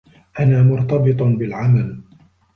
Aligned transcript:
أنا 0.39 0.63
مرتبط 0.63 1.21
بالعمل. 1.23 2.01